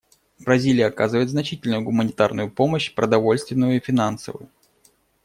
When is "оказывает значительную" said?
0.87-1.83